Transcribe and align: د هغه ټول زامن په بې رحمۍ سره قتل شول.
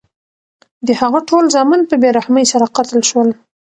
د 0.87 0.89
هغه 1.01 1.19
ټول 1.29 1.43
زامن 1.55 1.79
په 1.89 1.95
بې 2.01 2.09
رحمۍ 2.17 2.45
سره 2.51 2.65
قتل 2.75 2.99
شول. 3.09 3.29